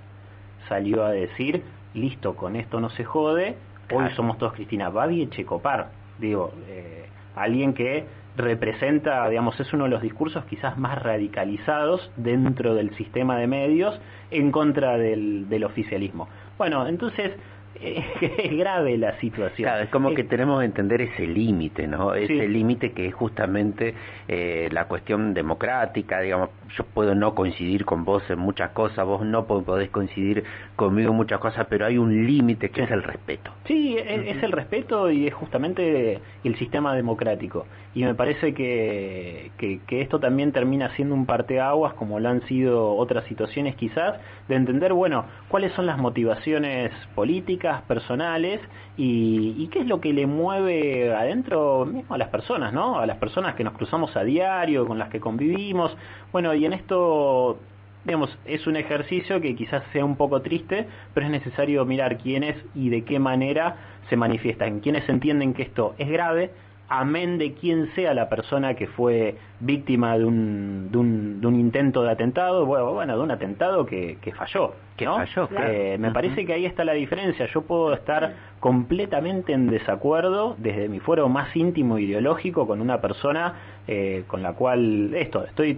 salió 0.68 1.06
a 1.06 1.12
decir 1.12 1.64
listo, 1.94 2.36
con 2.36 2.56
esto 2.56 2.80
no 2.80 2.90
se 2.90 3.04
jode, 3.04 3.56
hoy 3.92 4.10
somos 4.16 4.38
todos 4.38 4.54
Cristina. 4.54 4.90
Babi 4.90 5.24
Echecopar, 5.24 5.90
digo, 6.20 6.54
eh, 6.68 7.08
alguien 7.36 7.74
que 7.74 8.06
representa, 8.36 9.28
digamos, 9.28 9.60
es 9.60 9.74
uno 9.74 9.86
de 9.86 9.90
los 9.90 10.02
discursos 10.02 10.46
quizás 10.46 10.78
más 10.78 11.02
radicalizados 11.02 12.12
dentro 12.16 12.74
del 12.74 12.96
sistema 12.96 13.38
de 13.38 13.48
medios 13.48 14.00
en 14.32 14.52
contra 14.52 14.98
del, 14.98 15.50
del 15.50 15.64
oficialismo. 15.64 16.30
Bueno, 16.58 16.88
entonces 16.88 17.34
es 17.82 18.58
grave 18.58 18.98
la 18.98 19.20
situación. 19.20 19.68
Claro, 19.68 19.84
es 19.84 19.90
como 19.90 20.14
que 20.14 20.24
tenemos 20.24 20.60
que 20.60 20.66
entender 20.66 21.02
ese 21.02 21.26
límite, 21.26 21.88
¿no? 21.88 22.14
Ese 22.14 22.48
límite 22.48 22.92
que 22.92 23.08
es 23.08 23.14
justamente 23.14 23.94
eh, 24.28 24.70
la 24.72 24.86
cuestión 24.86 25.34
democrática, 25.34 26.20
digamos, 26.20 26.50
yo 26.78 26.84
puedo 26.84 27.16
no 27.16 27.34
coincidir 27.36 27.86
con 27.86 28.06
vos 28.06 28.24
en 28.30 28.40
muchas 28.40 28.72
cosas, 28.72 29.06
vos 29.06 29.26
no 29.26 29.46
podés 29.46 29.90
coincidir 29.90 30.44
conmigo 30.76 31.12
en 31.12 31.18
muchas 31.18 31.40
cosas, 31.40 31.68
pero 31.70 31.86
hay 31.86 31.98
un 31.98 32.26
límite 32.26 32.70
que 32.70 32.84
es 32.84 32.92
el 32.92 33.04
respeto. 33.04 33.52
Sí, 33.66 33.98
es, 33.98 34.44
el 34.44 34.52
respeto 34.52 35.10
y 35.10 35.28
es 35.28 35.34
justamente 35.34 36.20
el 36.44 36.56
sistema 36.58 36.96
democrático. 36.96 37.66
Y 37.96 38.04
me 38.04 38.14
parece 38.14 38.54
que, 38.54 39.52
que, 39.58 39.80
que 39.88 40.02
esto 40.02 40.20
también 40.20 40.52
termina 40.52 40.94
siendo 40.96 41.16
un 41.16 41.26
parteaguas, 41.26 41.94
como 41.94 42.20
lo 42.20 42.30
han 42.30 42.42
sido 42.48 42.96
otras 42.96 43.26
situaciones 43.26 43.76
quizás, 43.76 44.16
de 44.48 44.56
entender, 44.56 44.94
bueno, 44.94 45.26
cuáles 45.48 45.72
son 45.74 45.86
las 45.86 45.98
motivaciones 45.98 46.92
políticas, 47.16 47.69
personales 47.84 48.60
y, 48.98 49.68
qué 49.68 49.80
es 49.80 49.88
lo 49.88 50.02
que 50.02 50.14
le 50.14 50.26
mueve 50.26 51.14
adentro 51.14 51.86
mismo 51.86 52.16
a 52.16 52.18
las 52.18 52.30
personas, 52.30 52.74
¿no? 52.74 53.00
A 53.00 53.06
las 53.06 53.18
personas 53.18 53.56
que 53.56 53.64
nos 53.64 53.74
cruzamos 53.74 54.16
a 54.18 54.24
diario, 54.24 54.86
con 54.88 54.98
las 54.98 55.10
que 55.10 55.20
convivimos. 55.20 55.96
Bueno, 56.32 56.54
y 56.54 56.66
en 56.66 56.74
esto 56.74 57.58
digamos, 58.06 58.36
es 58.46 58.66
un 58.66 58.76
ejercicio 58.76 59.42
que 59.42 59.56
quizás 59.56 59.84
sea 59.92 60.06
un 60.06 60.16
poco 60.16 60.42
triste, 60.42 60.88
pero 61.14 61.26
es 61.26 61.32
necesario 61.32 61.86
mirar 61.86 62.18
quiénes 62.18 62.56
y 62.74 62.90
de 62.90 63.04
qué 63.04 63.20
manera 63.20 63.76
se 64.10 64.16
manifiestan, 64.16 64.80
quiénes 64.80 65.08
entienden 65.08 65.54
que 65.54 65.64
esto 65.64 65.96
es 65.98 66.10
grave, 66.10 66.52
amén 66.90 67.38
de 67.38 67.54
quién 67.54 67.90
sea 67.96 68.14
la 68.14 68.30
persona 68.30 68.74
que 68.74 68.88
fue 68.88 69.38
víctima 69.60 70.18
de 70.18 70.26
un, 70.26 70.90
de 70.92 70.98
un, 70.98 71.42
de 71.42 71.48
un 71.48 71.60
intento 71.60 72.04
de 72.04 72.12
atentado, 72.12 72.66
bueno, 72.66 72.94
bueno, 72.94 73.16
de 73.16 73.24
un 73.24 73.32
atentado 73.32 73.86
que, 73.86 74.18
que 74.22 74.34
falló. 74.34 74.74
Que 74.98 75.06
falló, 75.06 75.48
eh, 75.58 75.98
me 75.98 76.12
parece 76.12 76.46
que 76.46 76.52
ahí 76.52 76.66
está 76.66 76.84
la 76.84 76.94
diferencia. 76.94 77.46
Yo 77.46 77.62
puedo 77.62 77.94
estar 77.94 78.34
completamente 78.60 79.54
en 79.54 79.68
desacuerdo 79.68 80.56
desde 80.58 80.90
mi 80.90 81.00
fuero 81.00 81.30
más 81.30 81.56
íntimo 81.56 82.00
ideológico 82.00 82.68
con 82.68 82.82
una 82.82 83.00
persona 83.00 83.54
eh, 83.88 84.24
con 84.28 84.44
la 84.44 84.54
cual 84.54 85.14
esto 85.14 85.46
estoy 85.46 85.78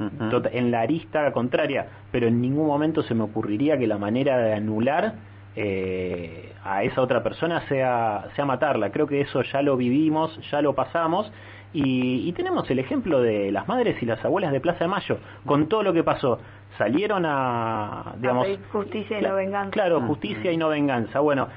en 0.51 0.71
la 0.71 0.81
arista 0.81 1.31
contraria, 1.33 1.87
pero 2.11 2.27
en 2.27 2.41
ningún 2.41 2.65
momento 2.65 3.03
se 3.03 3.13
me 3.13 3.23
ocurriría 3.23 3.77
que 3.77 3.85
la 3.85 3.97
manera 3.97 4.37
de 4.39 4.53
anular 4.53 5.13
eh, 5.55 6.53
a 6.63 6.83
esa 6.83 7.01
otra 7.01 7.23
persona 7.23 7.61
sea, 7.67 8.25
sea 8.35 8.45
matarla. 8.45 8.91
Creo 8.91 9.07
que 9.07 9.21
eso 9.21 9.41
ya 9.43 9.61
lo 9.61 9.77
vivimos, 9.77 10.37
ya 10.49 10.61
lo 10.61 10.73
pasamos. 10.73 11.31
Y, 11.73 12.27
y, 12.27 12.33
tenemos 12.33 12.69
el 12.69 12.79
ejemplo 12.79 13.21
de 13.21 13.49
las 13.49 13.65
madres 13.67 14.01
y 14.03 14.05
las 14.05 14.23
abuelas 14.25 14.51
de 14.51 14.59
Plaza 14.59 14.79
de 14.79 14.87
Mayo, 14.89 15.19
con 15.45 15.67
todo 15.67 15.83
lo 15.83 15.93
que 15.93 16.03
pasó. 16.03 16.37
Salieron 16.77 17.25
a, 17.25 18.13
digamos... 18.17 18.47
justicia 18.73 19.19
y 19.19 19.21
no 19.21 19.35
venganza. 19.35 19.71
Claro, 19.71 20.01
justicia 20.01 20.51
y 20.51 20.57
no 20.57 20.67
venganza. 20.67 21.21
Bueno, 21.21 21.47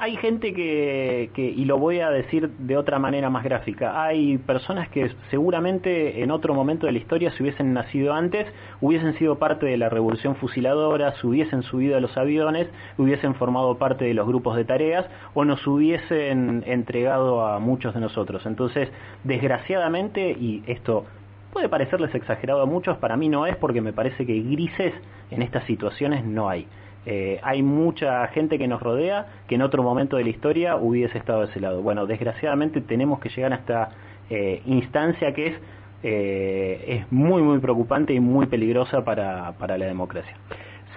hay 0.00 0.16
gente 0.16 0.54
que, 0.54 1.30
que, 1.34 1.42
y 1.42 1.66
lo 1.66 1.78
voy 1.78 2.00
a 2.00 2.10
decir 2.10 2.48
de 2.48 2.76
otra 2.78 2.98
manera 2.98 3.28
más 3.28 3.44
gráfica, 3.44 4.02
hay 4.02 4.38
personas 4.38 4.88
que 4.88 5.10
seguramente 5.30 6.22
en 6.22 6.30
otro 6.30 6.54
momento 6.54 6.86
de 6.86 6.92
la 6.92 6.98
historia, 6.98 7.30
si 7.32 7.42
hubiesen 7.42 7.74
nacido 7.74 8.14
antes, 8.14 8.46
hubiesen 8.80 9.12
sido 9.18 9.38
parte 9.38 9.66
de 9.66 9.76
la 9.76 9.90
revolución 9.90 10.36
fusiladora, 10.36 11.12
se 11.16 11.26
hubiesen 11.26 11.62
subido 11.62 11.98
a 11.98 12.00
los 12.00 12.16
aviones, 12.16 12.68
hubiesen 12.96 13.34
formado 13.34 13.76
parte 13.76 14.06
de 14.06 14.14
los 14.14 14.26
grupos 14.26 14.56
de 14.56 14.64
tareas 14.64 15.04
o 15.34 15.44
nos 15.44 15.66
hubiesen 15.66 16.64
entregado 16.66 17.46
a 17.46 17.58
muchos 17.58 17.92
de 17.92 18.00
nosotros. 18.00 18.46
Entonces, 18.46 18.88
desgraciadamente, 19.24 20.30
y 20.30 20.62
esto 20.66 21.04
puede 21.52 21.68
parecerles 21.68 22.14
exagerado 22.14 22.62
a 22.62 22.66
muchos, 22.66 22.96
para 22.96 23.18
mí 23.18 23.28
no 23.28 23.46
es 23.46 23.54
porque 23.56 23.82
me 23.82 23.92
parece 23.92 24.24
que 24.24 24.40
grises 24.40 24.94
en 25.30 25.42
estas 25.42 25.64
situaciones 25.64 26.24
no 26.24 26.48
hay. 26.48 26.66
Eh, 27.06 27.40
hay 27.42 27.62
mucha 27.62 28.26
gente 28.28 28.58
que 28.58 28.68
nos 28.68 28.82
rodea 28.82 29.26
que 29.48 29.54
en 29.54 29.62
otro 29.62 29.82
momento 29.82 30.16
de 30.16 30.24
la 30.24 30.30
historia 30.30 30.76
hubiese 30.76 31.16
estado 31.18 31.40
de 31.40 31.46
ese 31.46 31.60
lado. 31.60 31.82
Bueno, 31.82 32.06
desgraciadamente 32.06 32.80
tenemos 32.80 33.20
que 33.20 33.30
llegar 33.30 33.52
a 33.52 33.56
esta 33.56 33.90
eh, 34.28 34.62
instancia 34.66 35.32
que 35.32 35.46
es, 35.48 35.54
eh, 36.02 36.84
es 36.86 37.12
muy, 37.12 37.42
muy 37.42 37.58
preocupante 37.58 38.12
y 38.12 38.20
muy 38.20 38.46
peligrosa 38.46 39.04
para, 39.04 39.52
para 39.52 39.78
la 39.78 39.86
democracia. 39.86 40.36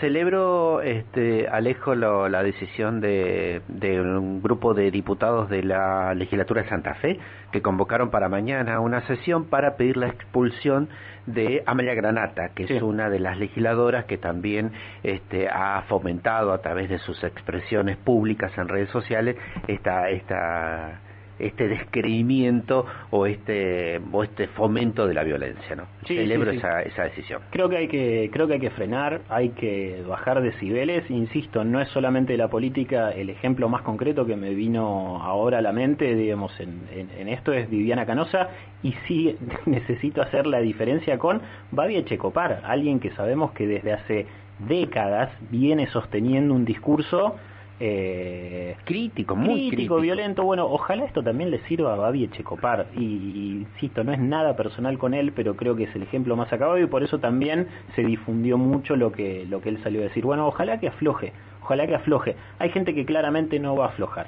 Celebro, 0.03 0.81
este, 0.81 1.47
Alejo, 1.47 1.95
la 1.95 2.43
decisión 2.43 2.99
de, 2.99 3.61
un 4.01 4.41
grupo 4.43 4.73
de 4.73 4.91
diputados 4.91 5.49
de 5.49 5.63
la 5.63 6.13
legislatura 6.13 6.63
de 6.63 6.67
Santa 6.67 6.95
Fe 6.95 7.17
que 7.53 7.61
convocaron 7.61 8.11
para 8.11 8.27
mañana 8.27 8.81
una 8.81 9.07
sesión 9.07 9.45
para 9.45 9.77
pedir 9.77 9.95
la 9.95 10.07
expulsión 10.07 10.89
de 11.25 11.63
Amalia 11.65 11.93
Granata, 11.93 12.49
que 12.53 12.65
es 12.65 12.81
una 12.81 13.09
de 13.09 13.19
las 13.19 13.37
legisladoras 13.37 14.03
que 14.03 14.17
también 14.17 14.73
este, 15.03 15.47
ha 15.47 15.83
fomentado 15.83 16.51
a 16.51 16.57
través 16.57 16.89
de 16.89 16.97
sus 16.97 17.23
expresiones 17.23 17.95
públicas 17.95 18.51
en 18.57 18.67
redes 18.67 18.89
sociales 18.89 19.37
esta, 19.69 20.09
esta 20.09 20.99
este 21.47 21.67
descreimiento 21.67 22.85
o 23.11 23.25
este 23.25 24.01
o 24.11 24.23
este 24.23 24.47
fomento 24.47 25.07
de 25.07 25.13
la 25.13 25.23
violencia 25.23 25.75
no 25.75 25.85
celebro 26.05 26.51
Esa, 26.51 26.81
esa 26.81 27.03
decisión. 27.03 27.41
Creo 27.49 27.69
que 27.69 27.77
hay 27.77 27.87
que 27.87 28.29
creo 28.31 28.47
que 28.47 28.53
hay 28.53 28.59
que 28.59 28.69
frenar 28.71 29.21
hay 29.29 29.49
que 29.49 30.03
bajar 30.07 30.41
decibeles. 30.41 31.09
Insisto 31.09 31.63
no 31.63 31.81
es 31.81 31.89
solamente 31.89 32.35
la 32.37 32.47
política. 32.47 33.11
El 33.11 33.29
ejemplo 33.29 33.69
más 33.69 33.81
concreto 33.81 34.25
que 34.25 34.35
me 34.35 34.53
vino 34.53 35.21
ahora 35.21 35.59
a 35.59 35.61
la 35.61 35.71
mente 35.71 36.15
digamos 36.15 36.57
en, 36.59 36.83
en, 36.91 37.27
esto 37.27 37.53
es 37.53 37.69
Viviana 37.69 38.05
Canosa 38.05 38.49
y 38.81 38.93
sí 39.07 39.35
necesito 39.65 40.21
hacer 40.21 40.45
la 40.45 40.59
diferencia 40.59 41.17
con 41.17 41.41
Babi 41.71 41.97
Echecopar 41.97 42.61
alguien 42.63 42.99
que 42.99 43.11
sabemos 43.11 43.51
que 43.51 43.67
desde 43.67 43.93
hace 43.93 44.25
décadas 44.67 45.31
viene 45.49 45.87
sosteniendo 45.87 46.53
un 46.53 46.65
discurso 46.65 47.37
eh, 47.85 48.77
crítico, 48.85 49.35
muy 49.35 49.67
crítico, 49.67 49.99
violento. 49.99 50.43
Bueno, 50.43 50.67
ojalá 50.67 51.03
esto 51.03 51.21
también 51.21 51.51
le 51.51 51.59
sirva 51.67 51.93
a 51.93 51.97
Babi 51.97 52.23
Echecopar. 52.23 52.87
Y, 52.95 53.65
insisto, 53.67 54.05
no 54.05 54.13
es 54.13 54.19
nada 54.19 54.55
personal 54.55 54.97
con 54.97 55.13
él, 55.13 55.33
pero 55.33 55.57
creo 55.57 55.75
que 55.75 55.83
es 55.83 55.93
el 55.93 56.03
ejemplo 56.03 56.37
más 56.37 56.53
acabado 56.53 56.79
y 56.79 56.85
por 56.85 57.03
eso 57.03 57.19
también 57.19 57.67
se 57.93 58.05
difundió 58.05 58.57
mucho 58.57 58.95
lo 58.95 59.11
que, 59.11 59.45
lo 59.49 59.59
que 59.59 59.67
él 59.67 59.83
salió 59.83 59.99
a 59.99 60.05
decir. 60.05 60.23
Bueno, 60.23 60.47
ojalá 60.47 60.79
que 60.79 60.87
afloje, 60.87 61.33
ojalá 61.61 61.85
que 61.85 61.95
afloje. 61.95 62.37
Hay 62.57 62.69
gente 62.69 62.95
que 62.95 63.03
claramente 63.03 63.59
no 63.59 63.75
va 63.75 63.87
a 63.87 63.89
aflojar. 63.89 64.27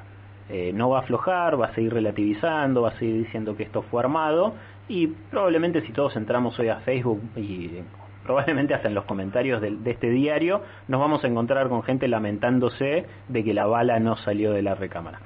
Eh, 0.50 0.74
no 0.74 0.90
va 0.90 0.98
a 0.98 1.02
aflojar, 1.04 1.60
va 1.60 1.68
a 1.68 1.76
seguir 1.76 1.94
relativizando, 1.94 2.82
va 2.82 2.90
a 2.90 3.00
seguir 3.00 3.24
diciendo 3.24 3.56
que 3.56 3.64
esto 3.64 3.84
fue 3.84 4.02
armado 4.02 4.54
y 4.90 5.08
probablemente 5.08 5.80
si 5.82 5.94
todos 5.94 6.18
entramos 6.18 6.60
hoy 6.60 6.68
a 6.68 6.82
Facebook 6.82 7.22
y 7.38 7.70
probablemente 8.26 8.74
hasta 8.74 8.88
en 8.88 8.96
los 8.96 9.06
comentarios 9.06 9.62
de, 9.62 9.78
este 9.86 10.10
diario, 10.10 10.62
nos 10.88 11.00
vamos 11.00 11.24
a 11.24 11.28
encontrar 11.28 11.70
con 11.70 11.84
gente 11.84 12.08
lamentándose 12.08 13.06
de 13.28 13.44
que 13.44 13.54
la 13.54 13.68
bala 13.68 14.00
no 14.00 14.18
salió 14.18 14.52
de 14.52 14.62
la 14.62 14.76
recámara. 14.76 15.20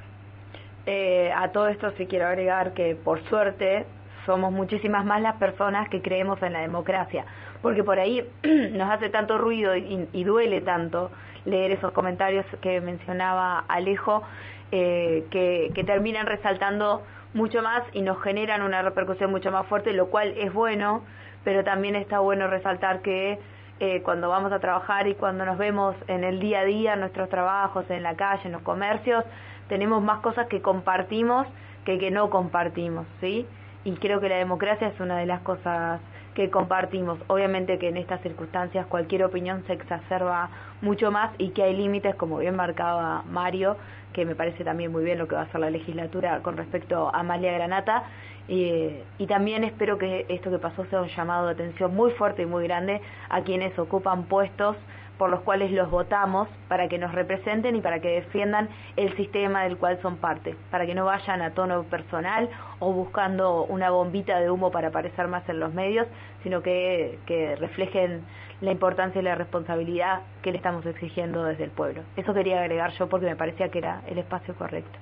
Eh, 0.85 1.31
a 1.35 1.51
todo 1.51 1.67
esto 1.67 1.91
sí 1.97 2.05
quiero 2.05 2.27
agregar 2.27 2.73
que 2.73 2.95
por 2.95 3.23
suerte 3.29 3.85
somos 4.25 4.51
muchísimas 4.51 5.05
más 5.05 5.21
las 5.21 5.35
personas 5.35 5.89
que 5.89 6.01
creemos 6.01 6.41
en 6.43 6.53
la 6.53 6.59
democracia, 6.59 7.25
porque 7.61 7.83
por 7.83 7.99
ahí 7.99 8.23
nos 8.71 8.89
hace 8.91 9.09
tanto 9.09 9.37
ruido 9.37 9.75
y, 9.75 10.23
duele 10.23 10.61
tanto 10.61 11.09
leer 11.45 11.71
esos 11.71 11.91
comentarios 11.93 12.45
que 12.61 12.81
mencionaba 12.81 13.63
Alejo, 13.67 14.23
eh, 14.71 15.25
que 15.31 15.83
terminan 15.85 16.27
resaltando 16.27 17.01
mucho 17.33 17.61
más 17.61 17.83
y 17.93 18.01
nos 18.01 18.21
generan 18.21 18.61
una 18.61 18.81
repercusión 18.81 19.31
mucho 19.31 19.51
más 19.51 19.65
fuerte, 19.67 19.93
lo 19.93 20.07
cual 20.07 20.33
es 20.37 20.51
bueno, 20.53 21.03
pero 21.43 21.63
también 21.63 21.95
está 21.95 22.19
bueno 22.19 22.47
resaltar 22.47 23.01
que 23.01 23.39
eh, 23.79 24.01
cuando 24.03 24.29
vamos 24.29 24.51
a 24.51 24.59
trabajar 24.59 25.07
y 25.07 25.15
cuando 25.15 25.45
nos 25.45 25.57
vemos 25.57 25.95
en 26.07 26.23
el 26.23 26.39
día 26.39 26.59
a 26.59 26.65
día, 26.65 26.93
en 26.93 26.99
nuestros 26.99 27.29
trabajos, 27.29 27.89
en 27.89 28.03
la 28.03 28.15
calle, 28.15 28.41
en 28.45 28.51
los 28.51 28.61
comercios, 28.61 29.23
tenemos 29.69 30.03
más 30.03 30.19
cosas 30.19 30.47
que 30.47 30.61
compartimos 30.61 31.47
que 31.85 31.97
que 31.97 32.11
no 32.11 32.29
compartimos, 32.29 33.07
¿sí? 33.21 33.47
Y 33.85 33.93
creo 33.93 34.19
que 34.19 34.29
la 34.29 34.35
democracia 34.35 34.87
es 34.89 34.99
una 34.99 35.17
de 35.17 35.25
las 35.25 35.41
cosas 35.41 36.01
que 36.35 36.49
compartimos. 36.49 37.19
Obviamente 37.27 37.79
que 37.79 37.89
en 37.89 37.97
estas 37.97 38.21
circunstancias 38.21 38.85
cualquier 38.87 39.23
opinión 39.23 39.63
se 39.65 39.73
exacerba 39.73 40.49
mucho 40.81 41.11
más 41.11 41.31
y 41.37 41.49
que 41.49 41.63
hay 41.63 41.75
límites, 41.75 42.15
como 42.15 42.37
bien 42.37 42.55
marcaba 42.55 43.23
Mario, 43.29 43.77
que 44.13 44.25
me 44.25 44.35
parece 44.35 44.63
también 44.63 44.91
muy 44.91 45.03
bien 45.03 45.17
lo 45.17 45.27
que 45.27 45.35
va 45.35 45.41
a 45.41 45.43
hacer 45.45 45.61
la 45.61 45.69
legislatura 45.69 46.39
con 46.41 46.57
respecto 46.57 47.13
a 47.13 47.19
Amalia 47.19 47.53
Granata. 47.53 48.03
Y 48.49 49.27
también 49.27 49.63
espero 49.63 49.97
que 49.97 50.25
esto 50.27 50.49
que 50.49 50.57
pasó 50.57 50.83
sea 50.85 51.01
un 51.01 51.07
llamado 51.09 51.45
de 51.45 51.53
atención 51.53 51.95
muy 51.95 52.11
fuerte 52.11 52.41
y 52.41 52.45
muy 52.45 52.63
grande 52.63 52.99
a 53.29 53.41
quienes 53.41 53.77
ocupan 53.77 54.23
puestos 54.23 54.75
por 55.19 55.29
los 55.29 55.41
cuales 55.41 55.69
los 55.71 55.91
votamos 55.91 56.47
para 56.69 56.87
que 56.87 56.97
nos 56.97 57.11
representen 57.11 57.75
y 57.75 57.81
para 57.81 57.99
que 57.99 58.07
defiendan 58.07 58.69
el 58.95 59.15
sistema 59.17 59.63
del 59.63 59.77
cual 59.77 59.99
son 60.01 60.15
parte, 60.15 60.55
para 60.71 60.85
que 60.85 60.95
no 60.95 61.05
vayan 61.05 61.41
a 61.41 61.51
tono 61.51 61.83
personal 61.83 62.49
o 62.79 62.93
buscando 62.93 63.65
una 63.65 63.91
bombita 63.91 64.39
de 64.39 64.49
humo 64.49 64.71
para 64.71 64.87
aparecer 64.87 65.27
más 65.27 65.47
en 65.49 65.59
los 65.59 65.73
medios, 65.73 66.07
sino 66.41 66.63
que, 66.63 67.19
que 67.25 67.57
reflejen 67.57 68.21
la 68.61 68.71
importancia 68.71 69.19
y 69.19 69.23
la 69.25 69.35
responsabilidad 69.35 70.21
que 70.41 70.51
le 70.51 70.57
estamos 70.57 70.85
exigiendo 70.85 71.43
desde 71.43 71.65
el 71.65 71.71
pueblo. 71.71 72.01
Eso 72.15 72.33
quería 72.33 72.61
agregar 72.61 72.91
yo 72.93 73.09
porque 73.09 73.25
me 73.25 73.35
parecía 73.35 73.69
que 73.69 73.79
era 73.79 74.01
el 74.07 74.17
espacio 74.17 74.55
correcto. 74.55 74.97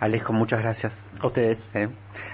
Alejo, 0.00 0.32
muchas 0.32 0.60
gracias. 0.60 0.92
A 1.20 1.26
ustedes. 1.26 1.58
¿Eh? 1.74 1.88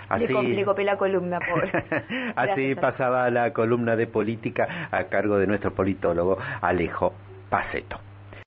Así, 0.08 0.26
le, 0.28 0.64
copé 0.64 0.84
la 0.84 0.96
columna, 0.96 1.40
pobre. 1.40 1.70
Así 2.36 2.76
pasaba 2.76 3.28
la 3.30 3.52
columna 3.52 3.96
de 3.96 4.06
política 4.06 4.88
a 4.92 5.04
cargo 5.04 5.36
de 5.38 5.48
nuestro 5.48 5.74
politólogo 5.74 6.38
Alejo 6.60 7.12
Paceto. 7.50 8.05